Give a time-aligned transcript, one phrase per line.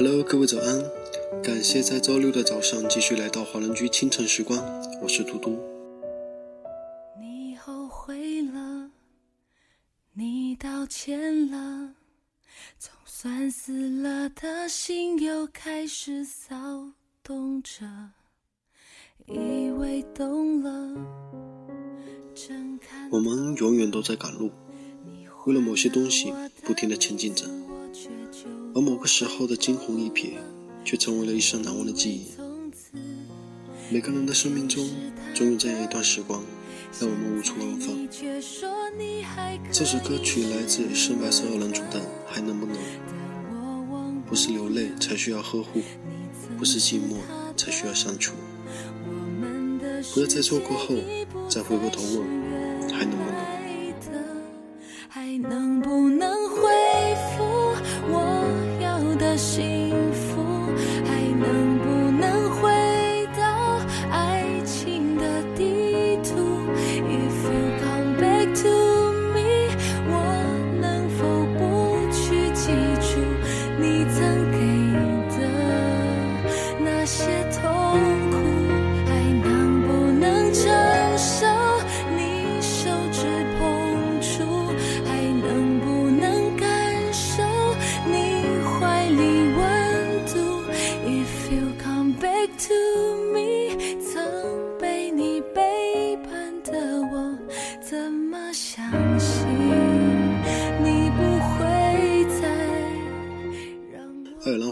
[0.00, 0.80] Hello，各位早安！
[1.42, 4.56] 感谢在周六的早上继续来到华人居清晨时光，
[5.02, 5.58] 我是嘟嘟。
[7.18, 8.92] 你后悔了，
[10.12, 11.94] 你道歉了，
[12.78, 16.92] 总算死了的心又开始骚
[17.24, 17.84] 动着，
[19.26, 20.94] 以为懂了，
[23.10, 24.52] 我们永远都在赶路，
[25.44, 27.46] 为了某些东西不停的前进着，
[28.78, 30.34] 而某个时候的惊鸿一瞥，
[30.84, 32.26] 却成为了一生难忘的记忆。
[33.90, 34.88] 每个人的生命中，
[35.34, 36.44] 总有这样一段时光，
[37.00, 38.08] 让我们无处安放。
[39.72, 42.76] 这首歌曲来自深白色二人组的《还能不能》。
[44.28, 45.80] 不是流泪才需要呵护，
[46.56, 47.16] 不是寂寞
[47.56, 48.34] 才需要相处。
[50.14, 50.94] 不要在错过后
[51.48, 52.22] 再回过头问，
[59.38, 59.77] 心。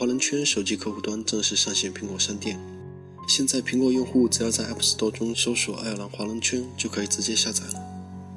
[0.00, 2.58] 华人圈手机客户端正式上线苹果商店。
[3.28, 7.74] 现在苹果用户只要在 App Store 中搜索“爱尔兰华人圈”，就可以直接下载了。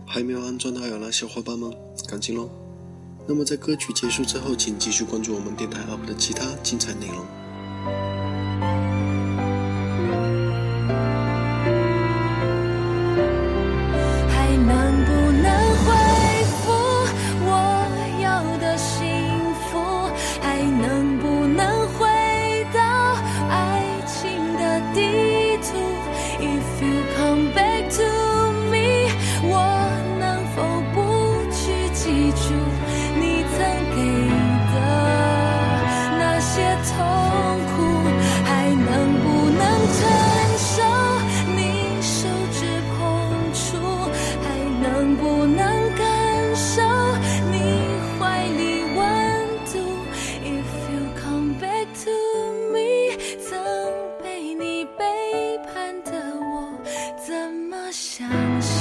[0.05, 1.73] 还没有安装的爱尔兰小伙伴们，
[2.05, 2.49] 赶紧喽！
[3.25, 7.25] 那么在歌曲结束之后，请继续关注我们电台 UP 的其他精彩内容。
[27.15, 28.12] come back to
[58.29, 58.72] 相信